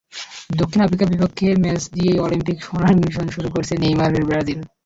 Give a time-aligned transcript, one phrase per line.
[0.59, 4.59] দক্ষিণ আফ্রিকার বিপক্ষে ম্যাচ দিয়েই অলিম্পিক সোনার মিশন শুরু করছে নেইমারের ব্রাজিল।